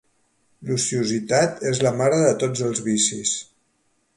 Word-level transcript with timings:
L'ociositat 0.69 1.61
és 1.73 1.81
la 1.89 1.93
mare 2.01 2.17
de 2.25 2.33
tots 2.45 2.65
els 2.71 2.83
vicis. 2.89 3.39